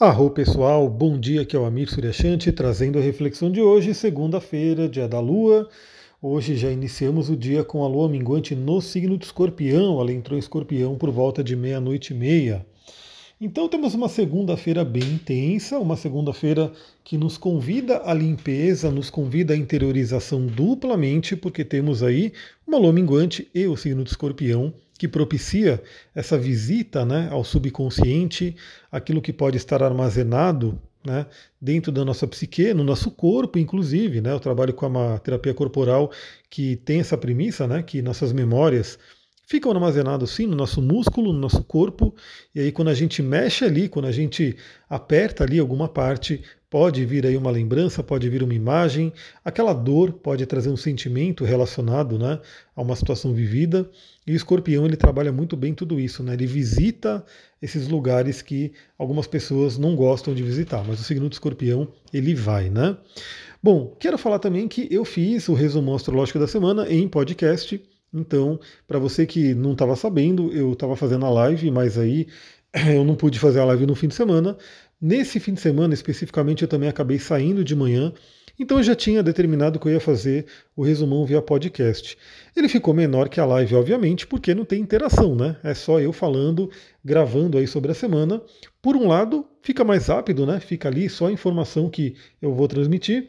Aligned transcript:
Arro 0.00 0.30
pessoal, 0.30 0.88
bom 0.88 1.20
dia, 1.20 1.42
aqui 1.42 1.54
é 1.54 1.58
o 1.58 1.66
Amir 1.66 1.88
Suryashanti 1.88 2.50
trazendo 2.50 2.98
a 2.98 3.02
reflexão 3.02 3.52
de 3.52 3.60
hoje, 3.60 3.94
segunda-feira, 3.94 4.88
dia 4.88 5.06
da 5.06 5.20
Lua. 5.20 5.68
Hoje 6.20 6.56
já 6.56 6.72
iniciamos 6.72 7.28
o 7.28 7.36
dia 7.36 7.62
com 7.62 7.84
a 7.84 7.88
Lua 7.88 8.08
minguante 8.08 8.54
no 8.54 8.80
signo 8.80 9.18
de 9.18 9.26
Escorpião, 9.26 10.00
ela 10.00 10.10
entrou 10.10 10.36
em 10.36 10.40
Escorpião 10.40 10.96
por 10.96 11.10
volta 11.10 11.44
de 11.44 11.54
meia-noite 11.54 12.12
e 12.12 12.16
meia. 12.16 12.66
Então 13.40 13.68
temos 13.68 13.94
uma 13.94 14.08
segunda-feira 14.08 14.82
bem 14.82 15.04
intensa, 15.04 15.78
uma 15.78 15.96
segunda-feira 15.96 16.72
que 17.04 17.18
nos 17.18 17.36
convida 17.36 18.02
à 18.04 18.14
limpeza, 18.14 18.90
nos 18.90 19.10
convida 19.10 19.52
à 19.52 19.56
interiorização 19.56 20.46
duplamente, 20.46 21.36
porque 21.36 21.64
temos 21.64 22.02
aí 22.02 22.32
uma 22.66 22.78
lua 22.78 22.92
minguante 22.92 23.46
e 23.54 23.66
o 23.66 23.76
signo 23.76 24.02
de 24.02 24.10
escorpião 24.10 24.72
que 25.02 25.08
propicia 25.08 25.82
essa 26.14 26.38
visita 26.38 27.04
né, 27.04 27.26
ao 27.32 27.42
subconsciente, 27.42 28.54
aquilo 28.88 29.20
que 29.20 29.32
pode 29.32 29.56
estar 29.56 29.82
armazenado 29.82 30.80
né, 31.04 31.26
dentro 31.60 31.90
da 31.90 32.04
nossa 32.04 32.24
psique, 32.24 32.72
no 32.72 32.84
nosso 32.84 33.10
corpo, 33.10 33.58
inclusive. 33.58 34.20
Né, 34.20 34.30
eu 34.30 34.38
trabalho 34.38 34.72
com 34.72 34.86
uma 34.86 35.18
terapia 35.18 35.52
corporal 35.52 36.12
que 36.48 36.76
tem 36.76 37.00
essa 37.00 37.18
premissa, 37.18 37.66
né, 37.66 37.82
que 37.82 38.00
nossas 38.00 38.32
memórias 38.32 38.96
ficam 39.44 39.72
armazenadas 39.72 40.30
sim 40.30 40.46
no 40.46 40.54
nosso 40.54 40.80
músculo, 40.80 41.32
no 41.32 41.40
nosso 41.40 41.64
corpo, 41.64 42.14
e 42.54 42.60
aí 42.60 42.70
quando 42.70 42.86
a 42.86 42.94
gente 42.94 43.20
mexe 43.24 43.64
ali, 43.64 43.88
quando 43.88 44.06
a 44.06 44.12
gente 44.12 44.56
aperta 44.88 45.42
ali 45.42 45.58
alguma 45.58 45.88
parte, 45.88 46.44
pode 46.72 47.04
vir 47.04 47.26
aí 47.26 47.36
uma 47.36 47.50
lembrança, 47.50 48.02
pode 48.02 48.26
vir 48.30 48.42
uma 48.42 48.54
imagem, 48.54 49.12
aquela 49.44 49.74
dor 49.74 50.10
pode 50.10 50.46
trazer 50.46 50.70
um 50.70 50.76
sentimento 50.76 51.44
relacionado 51.44 52.18
né, 52.18 52.40
a 52.74 52.80
uma 52.80 52.96
situação 52.96 53.34
vivida, 53.34 53.90
e 54.26 54.32
o 54.32 54.34
escorpião 54.34 54.86
ele 54.86 54.96
trabalha 54.96 55.30
muito 55.30 55.54
bem 55.54 55.74
tudo 55.74 56.00
isso, 56.00 56.22
né? 56.22 56.32
ele 56.32 56.46
visita 56.46 57.22
esses 57.60 57.88
lugares 57.88 58.40
que 58.40 58.72
algumas 58.98 59.26
pessoas 59.26 59.76
não 59.76 59.94
gostam 59.94 60.34
de 60.34 60.42
visitar, 60.42 60.82
mas 60.82 60.98
o 60.98 61.04
signo 61.04 61.28
do 61.28 61.34
escorpião 61.34 61.88
ele 62.10 62.34
vai, 62.34 62.70
né? 62.70 62.96
Bom, 63.62 63.94
quero 64.00 64.16
falar 64.16 64.38
também 64.38 64.66
que 64.66 64.88
eu 64.90 65.04
fiz 65.04 65.50
o 65.50 65.54
resumo 65.54 65.94
astrológico 65.94 66.38
da 66.38 66.48
semana 66.48 66.90
em 66.90 67.06
podcast, 67.06 67.78
então, 68.14 68.58
para 68.88 68.98
você 68.98 69.26
que 69.26 69.54
não 69.54 69.72
estava 69.72 69.94
sabendo, 69.94 70.50
eu 70.54 70.72
estava 70.72 70.96
fazendo 70.96 71.26
a 71.26 71.30
live, 71.30 71.70
mas 71.70 71.98
aí 71.98 72.28
eu 72.94 73.04
não 73.04 73.14
pude 73.14 73.38
fazer 73.38 73.60
a 73.60 73.64
live 73.66 73.84
no 73.84 73.94
fim 73.94 74.08
de 74.08 74.14
semana, 74.14 74.56
Nesse 75.04 75.40
fim 75.40 75.52
de 75.52 75.60
semana, 75.60 75.92
especificamente, 75.94 76.62
eu 76.62 76.68
também 76.68 76.88
acabei 76.88 77.18
saindo 77.18 77.64
de 77.64 77.74
manhã, 77.74 78.12
então 78.56 78.76
eu 78.76 78.84
já 78.84 78.94
tinha 78.94 79.20
determinado 79.20 79.80
que 79.80 79.88
eu 79.88 79.92
ia 79.92 79.98
fazer 79.98 80.46
o 80.76 80.84
resumão 80.84 81.26
via 81.26 81.42
podcast. 81.42 82.16
Ele 82.54 82.68
ficou 82.68 82.94
menor 82.94 83.28
que 83.28 83.40
a 83.40 83.44
live, 83.44 83.74
obviamente, 83.74 84.28
porque 84.28 84.54
não 84.54 84.64
tem 84.64 84.80
interação, 84.80 85.34
né? 85.34 85.56
É 85.64 85.74
só 85.74 85.98
eu 85.98 86.12
falando, 86.12 86.70
gravando 87.04 87.58
aí 87.58 87.66
sobre 87.66 87.90
a 87.90 87.94
semana. 87.94 88.40
Por 88.80 88.94
um 88.94 89.08
lado, 89.08 89.44
fica 89.60 89.82
mais 89.82 90.06
rápido, 90.06 90.46
né? 90.46 90.60
Fica 90.60 90.88
ali 90.88 91.08
só 91.08 91.26
a 91.26 91.32
informação 91.32 91.90
que 91.90 92.14
eu 92.40 92.54
vou 92.54 92.68
transmitir. 92.68 93.28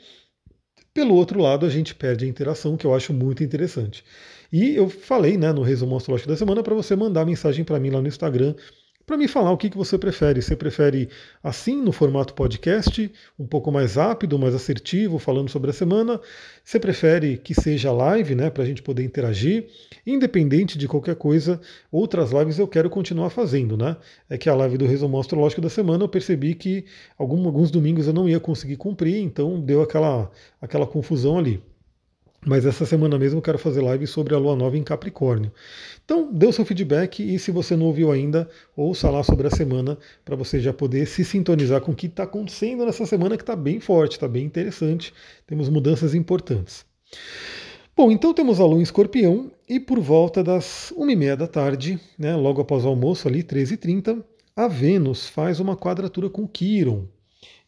Pelo 0.94 1.16
outro 1.16 1.42
lado, 1.42 1.66
a 1.66 1.70
gente 1.70 1.96
perde 1.96 2.24
a 2.24 2.28
interação, 2.28 2.78
que 2.78 2.86
eu 2.86 2.94
acho 2.94 3.12
muito 3.12 3.44
interessante. 3.44 4.06
E 4.52 4.76
eu 4.76 4.88
falei, 4.88 5.40
né, 5.40 5.52
no 5.52 5.64
resumo 5.64 5.98
astrológico 5.98 6.30
da 6.30 6.38
semana, 6.38 6.62
para 6.62 6.76
você 6.76 6.96
mandar 6.96 7.26
mensagem 7.26 7.66
para 7.66 7.80
mim 7.80 7.90
lá 7.90 8.00
no 8.00 8.08
Instagram 8.08 8.54
para 9.06 9.18
me 9.18 9.28
falar 9.28 9.52
o 9.52 9.58
que, 9.58 9.70
que 9.70 9.78
você 9.78 9.98
prefere. 9.98 10.42
Você 10.42 10.56
prefere 10.56 11.10
assim, 11.44 11.82
no 11.82 11.92
formato 11.92 12.34
podcast, 12.34 13.12
um 13.38 13.46
pouco 13.46 13.72
mais 13.72 13.96
rápido, 13.96 14.40
mais 14.40 14.56
assertivo, 14.56 15.20
falando 15.20 15.50
sobre 15.50 15.70
a 15.70 15.74
semana? 15.74 16.20
Você 16.64 16.80
prefere 16.80 17.38
que 17.38 17.54
seja 17.54 17.92
live, 17.92 18.36
né, 18.36 18.50
para 18.50 18.64
a 18.64 18.66
gente 18.66 18.82
poder 18.82 19.04
interagir? 19.04 19.68
Independente 20.06 20.78
de 20.78 20.88
qualquer 20.88 21.16
coisa, 21.16 21.60
outras 21.92 22.32
lives 22.32 22.60
eu 22.60 22.68
quero 22.68 22.90
continuar 22.90 23.30
fazendo, 23.30 23.76
né? 23.76 23.98
É 24.30 24.38
que 24.38 24.50
a 24.50 24.56
live 24.56 24.78
do 24.78 24.86
resumo 24.86 25.20
astrológico 25.20 25.62
da 25.62 25.70
semana 25.70 26.04
eu 26.04 26.10
percebi 26.10 26.56
que 26.56 26.86
alguns 27.18 27.70
domingos 27.72 28.08
eu 28.08 28.14
não 28.14 28.28
ia 28.30 28.40
conseguir 28.40 28.78
cumprir, 28.78 29.18
então 29.18 29.60
deu 29.60 29.82
aquela, 29.82 30.32
aquela 30.62 30.88
confusão 30.88 31.38
ali. 31.38 31.62
Mas 32.46 32.66
essa 32.66 32.86
semana 32.86 33.18
mesmo 33.18 33.38
eu 33.38 33.42
quero 33.42 33.58
fazer 33.58 33.82
live 33.82 34.06
sobre 34.06 34.36
a 34.36 34.38
lua 34.38 34.56
nova 34.56 34.78
em 34.78 34.84
Capricórnio. 34.84 35.52
Então, 36.04 36.30
dê 36.32 36.46
o 36.46 36.52
seu 36.52 36.66
feedback 36.66 37.24
e 37.24 37.40
se 37.40 37.52
você 37.52 37.76
não 37.76 37.86
ouviu 37.86 38.12
ainda, 38.12 38.50
ouça 38.76 39.10
lá 39.10 39.24
sobre 39.24 39.48
a 39.48 39.52
semana 39.52 39.98
para 40.26 40.36
você 40.36 40.60
já 40.60 40.74
poder 40.74 41.06
se 41.08 41.24
sintonizar 41.24 41.80
com 41.80 41.94
o 41.94 41.96
que 41.96 42.08
está 42.08 42.24
acontecendo 42.24 42.86
nessa 42.86 43.06
semana 43.06 43.38
que 43.38 43.44
está 43.44 43.56
bem 43.56 43.80
forte, 43.80 44.14
está 44.14 44.28
bem 44.28 44.46
interessante. 44.46 45.14
Temos 45.48 45.70
mudanças 45.70 46.14
importantes. 46.14 46.86
Bom, 47.96 48.12
então 48.12 48.34
temos 48.34 48.60
a 48.60 48.66
lua 48.66 48.80
em 48.80 48.84
escorpião 48.84 49.52
e 49.70 49.80
por 49.80 50.00
volta 50.00 50.44
das 50.44 50.92
1h30 50.98 51.36
da 51.36 51.48
tarde, 51.48 52.00
né, 52.18 52.36
logo 52.36 52.60
após 52.60 52.84
o 52.84 52.88
almoço, 52.88 53.28
ali 53.28 53.44
13h30, 53.44 54.24
a 54.56 54.68
Vênus 54.68 55.28
faz 55.28 55.60
uma 55.60 55.78
quadratura 55.78 56.30
com 56.30 56.48
Quiron. 56.48 57.06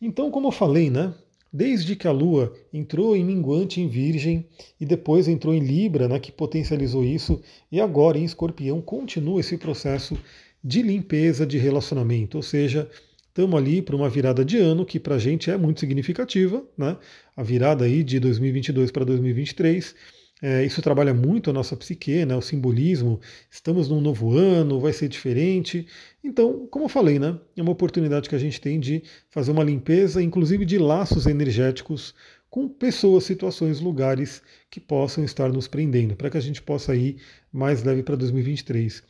Então, 0.02 0.30
como 0.32 0.48
eu 0.48 0.52
falei, 0.52 0.90
né, 0.90 1.14
desde 1.52 1.96
que 1.96 2.08
a 2.08 2.12
Lua 2.12 2.54
entrou 2.74 3.16
em 3.16 3.24
minguante 3.24 3.80
em 3.80 3.88
Virgem 3.88 4.46
e 4.80 4.86
depois 4.86 5.28
entrou 5.28 5.54
em 5.54 5.60
Libra, 5.60 6.08
né, 6.08 6.20
que 6.20 6.32
potencializou 6.32 7.04
isso, 7.04 7.42
e 7.72 7.80
agora 7.80 8.18
em 8.18 8.24
Escorpião 8.24 8.82
continua 8.82 9.40
esse 9.40 9.58
processo 9.58 10.18
de 10.64 10.82
limpeza 10.82 11.46
de 11.46 11.58
relacionamento, 11.58 12.38
ou 12.38 12.44
seja, 12.44 12.90
estamos 13.28 13.56
ali 13.60 13.82
para 13.82 13.96
uma 13.96 14.10
virada 14.10 14.44
de 14.44 14.58
ano 14.58 14.86
que 14.86 15.00
para 15.00 15.16
a 15.16 15.20
gente 15.20 15.52
é 15.52 15.58
muito 15.58 15.80
significativa, 15.80 16.64
né? 16.78 16.98
A 17.36 17.44
virada 17.44 17.86
aí 17.86 18.04
de 18.04 18.20
2022 18.20 18.92
para 18.92 19.06
2023 19.06 19.94
é, 20.42 20.66
isso 20.66 20.82
trabalha 20.82 21.14
muito 21.14 21.50
a 21.50 21.54
nossa 21.54 21.78
psique, 21.78 22.26
né, 22.26 22.36
o 22.36 22.42
simbolismo. 22.42 23.20
Estamos 23.50 23.88
num 23.88 24.02
novo 24.02 24.38
ano, 24.38 24.80
vai 24.80 24.92
ser 24.92 25.08
diferente. 25.08 25.88
Então, 26.24 26.68
como 26.68 26.86
eu 26.86 26.90
falei, 26.90 27.18
né, 27.18 27.40
é 27.56 27.62
uma 27.62 27.72
oportunidade 27.72 28.28
que 28.28 28.36
a 28.36 28.40
gente 28.40 28.60
tem 28.60 28.80
de 28.80 29.02
fazer 29.30 29.52
uma 29.52 29.64
limpeza, 29.64 30.22
inclusive 30.22 30.66
de 30.66 30.78
laços 30.78 31.26
energéticos 31.26 32.14
com 32.50 32.70
pessoas, 32.70 33.24
situações, 33.24 33.80
lugares 33.80 34.42
que 34.70 34.80
possam 34.80 35.24
estar 35.24 35.52
nos 35.52 35.68
prendendo, 35.68 36.16
para 36.16 36.30
que 36.30 36.38
a 36.38 36.42
gente 36.42 36.62
possa 36.62 36.96
ir 36.96 37.18
mais 37.52 37.84
leve 37.84 38.04
para 38.04 38.16
2023. 38.16 39.04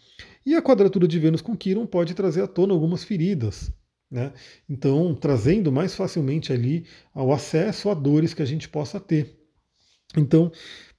E 0.46 0.56
a 0.56 0.62
quadratura 0.62 1.08
de 1.08 1.20
Vênus 1.20 1.42
com 1.42 1.56
Quiron 1.56 1.86
pode 1.86 2.14
trazer 2.14 2.42
à 2.42 2.48
tona 2.48 2.74
algumas 2.74 3.04
feridas. 3.04 3.72
Né? 4.10 4.32
Então, 4.70 5.14
trazendo 5.14 5.72
mais 5.72 5.96
facilmente 5.96 6.54
ali 6.54 6.86
ao 7.14 7.32
acesso 7.32 7.90
a 7.90 7.94
dores 7.94 8.34
que 8.34 8.42
a 8.42 8.46
gente 8.46 8.70
possa 8.70 9.00
ter. 9.00 9.38
Então, 10.16 10.52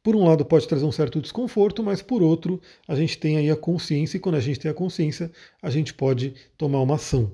por 0.06 0.14
um 0.14 0.22
lado 0.22 0.44
pode 0.44 0.68
trazer 0.68 0.84
um 0.84 0.92
certo 0.92 1.20
desconforto, 1.20 1.82
mas 1.82 2.00
por 2.00 2.22
outro 2.22 2.62
a 2.86 2.94
gente 2.94 3.18
tem 3.18 3.38
aí 3.38 3.50
a 3.50 3.56
consciência 3.56 4.16
e 4.16 4.20
quando 4.20 4.36
a 4.36 4.40
gente 4.40 4.60
tem 4.60 4.70
a 4.70 4.74
consciência 4.74 5.32
a 5.60 5.68
gente 5.68 5.92
pode 5.92 6.32
tomar 6.56 6.80
uma 6.80 6.94
ação. 6.94 7.32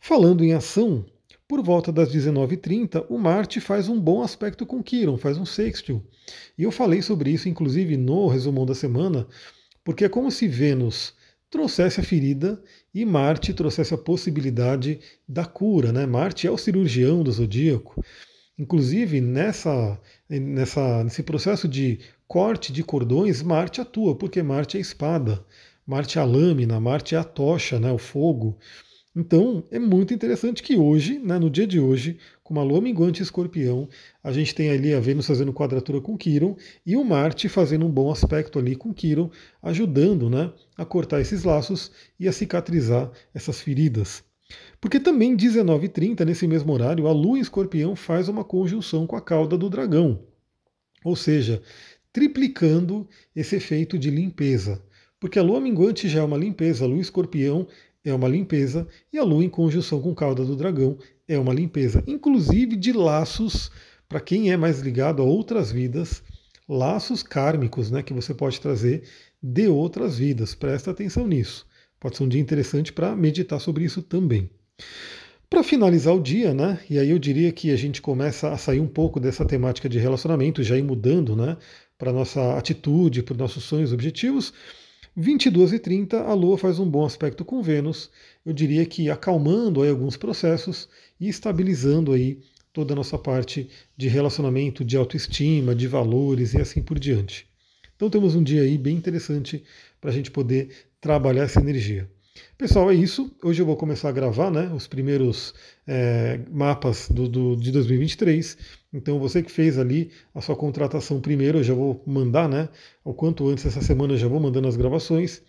Falando 0.00 0.42
em 0.42 0.52
ação, 0.52 1.06
por 1.46 1.62
volta 1.62 1.92
das 1.92 2.12
19h30 2.12 3.06
o 3.08 3.16
Marte 3.16 3.60
faz 3.60 3.88
um 3.88 4.00
bom 4.00 4.24
aspecto 4.24 4.66
com 4.66 4.82
Quiron, 4.82 5.16
faz 5.16 5.38
um 5.38 5.46
sextil. 5.46 6.04
E 6.58 6.64
eu 6.64 6.72
falei 6.72 7.00
sobre 7.00 7.30
isso 7.30 7.48
inclusive 7.48 7.96
no 7.96 8.26
resumão 8.26 8.66
da 8.66 8.74
semana, 8.74 9.28
porque 9.84 10.04
é 10.04 10.08
como 10.08 10.32
se 10.32 10.48
Vênus 10.48 11.14
trouxesse 11.48 12.00
a 12.00 12.02
ferida 12.02 12.60
e 12.92 13.04
Marte 13.04 13.54
trouxesse 13.54 13.94
a 13.94 13.98
possibilidade 13.98 14.98
da 15.28 15.44
cura. 15.44 15.92
Né? 15.92 16.06
Marte 16.06 16.44
é 16.44 16.50
o 16.50 16.58
cirurgião 16.58 17.22
do 17.22 17.30
zodíaco. 17.30 18.02
Inclusive, 18.60 19.22
nessa, 19.22 19.98
nessa, 20.28 21.02
nesse 21.02 21.22
processo 21.22 21.66
de 21.66 21.98
corte 22.28 22.74
de 22.74 22.84
cordões, 22.84 23.40
Marte 23.40 23.80
atua, 23.80 24.14
porque 24.14 24.42
Marte 24.42 24.76
é 24.76 24.78
a 24.78 24.82
espada, 24.82 25.42
Marte 25.86 26.18
é 26.18 26.20
a 26.20 26.26
lâmina, 26.26 26.78
Marte 26.78 27.14
é 27.14 27.18
a 27.18 27.24
tocha, 27.24 27.80
né, 27.80 27.90
o 27.90 27.96
fogo. 27.96 28.58
Então, 29.16 29.64
é 29.70 29.78
muito 29.78 30.12
interessante 30.12 30.62
que 30.62 30.76
hoje, 30.76 31.18
né, 31.18 31.38
no 31.38 31.48
dia 31.48 31.66
de 31.66 31.80
hoje, 31.80 32.18
com 32.44 32.52
uma 32.52 32.62
lua 32.62 32.82
minguante 32.82 33.22
escorpião, 33.22 33.88
a 34.22 34.30
gente 34.30 34.54
tem 34.54 34.68
ali 34.68 34.92
a 34.92 35.00
Vênus 35.00 35.26
fazendo 35.26 35.54
quadratura 35.54 35.98
com 35.98 36.14
Quiron 36.18 36.54
e 36.84 36.96
o 36.96 37.02
Marte 37.02 37.48
fazendo 37.48 37.86
um 37.86 37.90
bom 37.90 38.12
aspecto 38.12 38.58
ali 38.58 38.76
com 38.76 38.92
Quiron, 38.92 39.30
ajudando 39.62 40.28
né, 40.28 40.52
a 40.76 40.84
cortar 40.84 41.22
esses 41.22 41.44
laços 41.44 41.90
e 42.18 42.28
a 42.28 42.32
cicatrizar 42.32 43.10
essas 43.32 43.58
feridas. 43.58 44.22
Porque 44.80 44.98
também 44.98 45.36
19h30, 45.36 46.24
nesse 46.24 46.46
mesmo 46.46 46.72
horário, 46.72 47.06
a 47.06 47.12
Lua 47.12 47.38
em 47.38 47.40
Escorpião 47.40 47.94
faz 47.94 48.28
uma 48.28 48.44
conjunção 48.44 49.06
com 49.06 49.16
a 49.16 49.20
cauda 49.20 49.56
do 49.56 49.70
dragão. 49.70 50.20
Ou 51.04 51.16
seja, 51.16 51.62
triplicando 52.12 53.08
esse 53.34 53.56
efeito 53.56 53.98
de 53.98 54.10
limpeza. 54.10 54.82
Porque 55.18 55.38
a 55.38 55.42
Lua 55.42 55.60
minguante 55.60 56.08
já 56.08 56.20
é 56.20 56.24
uma 56.24 56.36
limpeza, 56.36 56.84
a 56.84 56.88
Lua 56.88 57.00
Escorpião 57.00 57.66
é 58.04 58.12
uma 58.14 58.28
limpeza, 58.28 58.88
e 59.12 59.18
a 59.18 59.22
Lua 59.22 59.44
em 59.44 59.48
conjunção 59.50 60.00
com 60.00 60.14
cauda 60.14 60.44
do 60.44 60.56
dragão 60.56 60.98
é 61.28 61.38
uma 61.38 61.52
limpeza. 61.52 62.02
Inclusive 62.06 62.76
de 62.76 62.92
laços, 62.92 63.70
para 64.08 64.20
quem 64.20 64.50
é 64.50 64.56
mais 64.56 64.80
ligado 64.80 65.22
a 65.22 65.24
outras 65.24 65.70
vidas, 65.70 66.22
laços 66.68 67.22
kármicos 67.22 67.90
né, 67.90 68.02
que 68.02 68.14
você 68.14 68.32
pode 68.32 68.60
trazer 68.60 69.02
de 69.42 69.68
outras 69.68 70.18
vidas. 70.18 70.54
Presta 70.54 70.90
atenção 70.90 71.26
nisso. 71.26 71.66
Pode 72.00 72.16
ser 72.16 72.24
um 72.24 72.28
dia 72.28 72.40
interessante 72.40 72.92
para 72.92 73.14
meditar 73.14 73.60
sobre 73.60 73.84
isso 73.84 74.02
também. 74.02 74.48
Para 75.50 75.62
finalizar 75.62 76.14
o 76.14 76.22
dia, 76.22 76.54
né? 76.54 76.80
E 76.88 76.98
aí 76.98 77.10
eu 77.10 77.18
diria 77.18 77.52
que 77.52 77.70
a 77.70 77.76
gente 77.76 78.00
começa 78.00 78.50
a 78.50 78.56
sair 78.56 78.80
um 78.80 78.86
pouco 78.86 79.20
dessa 79.20 79.44
temática 79.44 79.88
de 79.88 79.98
relacionamento, 79.98 80.62
já 80.62 80.78
ir 80.78 80.82
mudando, 80.82 81.36
né? 81.36 81.58
Para 81.98 82.12
nossa 82.12 82.56
atitude, 82.56 83.22
para 83.22 83.32
os 83.32 83.38
nossos 83.38 83.64
sonhos, 83.64 83.92
objetivos. 83.92 84.54
22h30, 85.18 86.14
a 86.14 86.32
Lua 86.32 86.56
faz 86.56 86.78
um 86.78 86.88
bom 86.88 87.04
aspecto 87.04 87.44
com 87.44 87.62
Vênus, 87.62 88.10
eu 88.46 88.52
diria 88.52 88.86
que 88.86 89.10
acalmando 89.10 89.82
aí 89.82 89.90
alguns 89.90 90.16
processos 90.16 90.88
e 91.20 91.28
estabilizando 91.28 92.12
aí 92.12 92.40
toda 92.72 92.94
a 92.94 92.96
nossa 92.96 93.18
parte 93.18 93.68
de 93.96 94.08
relacionamento, 94.08 94.84
de 94.84 94.96
autoestima, 94.96 95.74
de 95.74 95.88
valores 95.88 96.54
e 96.54 96.60
assim 96.60 96.80
por 96.80 96.98
diante. 96.98 97.46
Então 97.96 98.08
temos 98.08 98.34
um 98.34 98.42
dia 98.42 98.62
aí 98.62 98.78
bem 98.78 98.96
interessante 98.96 99.62
para 100.00 100.10
a 100.10 100.12
gente 100.12 100.30
poder 100.30 100.70
trabalhar 101.00 101.44
essa 101.44 101.60
energia. 101.60 102.08
Pessoal, 102.56 102.90
é 102.90 102.94
isso. 102.94 103.34
Hoje 103.42 103.62
eu 103.62 103.66
vou 103.66 103.76
começar 103.76 104.08
a 104.08 104.12
gravar 104.12 104.50
né, 104.50 104.70
os 104.74 104.86
primeiros 104.86 105.54
é, 105.86 106.40
mapas 106.50 107.08
do, 107.08 107.28
do, 107.28 107.56
de 107.56 107.72
2023. 107.72 108.56
Então, 108.92 109.18
você 109.18 109.42
que 109.42 109.50
fez 109.50 109.78
ali 109.78 110.10
a 110.34 110.40
sua 110.40 110.54
contratação 110.54 111.20
primeiro, 111.20 111.58
eu 111.58 111.64
já 111.64 111.74
vou 111.74 112.02
mandar, 112.06 112.48
né? 112.48 112.68
O 113.04 113.14
quanto 113.14 113.48
antes 113.48 113.64
essa 113.64 113.80
semana 113.80 114.14
eu 114.14 114.18
já 114.18 114.28
vou 114.28 114.40
mandando 114.40 114.68
as 114.68 114.76
gravações. 114.76 115.42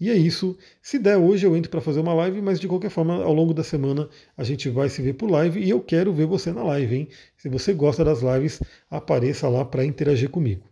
E 0.00 0.10
é 0.10 0.14
isso. 0.14 0.56
Se 0.82 0.98
der 0.98 1.16
hoje, 1.16 1.46
eu 1.46 1.56
entro 1.56 1.70
para 1.70 1.80
fazer 1.80 2.00
uma 2.00 2.14
live, 2.14 2.42
mas 2.42 2.58
de 2.58 2.66
qualquer 2.66 2.90
forma, 2.90 3.22
ao 3.22 3.32
longo 3.32 3.54
da 3.54 3.62
semana 3.62 4.08
a 4.36 4.42
gente 4.42 4.68
vai 4.68 4.88
se 4.88 5.00
ver 5.02 5.12
por 5.14 5.30
live 5.30 5.60
e 5.60 5.70
eu 5.70 5.80
quero 5.80 6.12
ver 6.12 6.26
você 6.26 6.52
na 6.52 6.64
live, 6.64 6.96
hein? 6.96 7.08
Se 7.36 7.48
você 7.48 7.72
gosta 7.72 8.04
das 8.04 8.22
lives, 8.22 8.60
apareça 8.90 9.48
lá 9.48 9.64
para 9.64 9.84
interagir 9.84 10.30
comigo. 10.30 10.64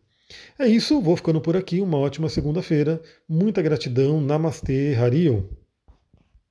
É 0.59 0.67
isso, 0.67 1.01
vou 1.01 1.17
ficando 1.17 1.41
por 1.41 1.57
aqui. 1.57 1.81
Uma 1.81 1.99
ótima 1.99 2.29
segunda-feira. 2.29 3.01
Muita 3.29 3.61
gratidão. 3.63 4.21
Namastê, 4.21 4.95
Harion. 4.95 5.43